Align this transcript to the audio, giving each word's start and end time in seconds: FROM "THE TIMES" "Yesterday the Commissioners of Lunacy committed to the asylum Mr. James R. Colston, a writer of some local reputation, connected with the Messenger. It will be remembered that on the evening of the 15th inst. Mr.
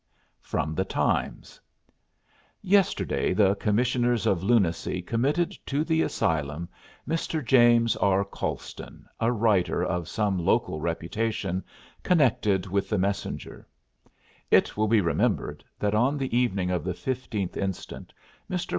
FROM 0.41 0.73
"THE 0.73 0.83
TIMES" 0.83 1.61
"Yesterday 2.63 3.33
the 3.35 3.53
Commissioners 3.53 4.25
of 4.25 4.41
Lunacy 4.41 4.99
committed 5.03 5.55
to 5.67 5.83
the 5.83 6.01
asylum 6.01 6.67
Mr. 7.07 7.45
James 7.45 7.95
R. 7.97 8.25
Colston, 8.25 9.05
a 9.19 9.31
writer 9.31 9.83
of 9.83 10.07
some 10.09 10.39
local 10.39 10.81
reputation, 10.81 11.63
connected 12.01 12.65
with 12.65 12.89
the 12.89 12.97
Messenger. 12.97 13.67
It 14.49 14.75
will 14.75 14.87
be 14.87 15.01
remembered 15.01 15.63
that 15.77 15.93
on 15.93 16.17
the 16.17 16.35
evening 16.35 16.71
of 16.71 16.83
the 16.83 16.93
15th 16.95 17.55
inst. 17.55 17.93
Mr. 18.49 18.69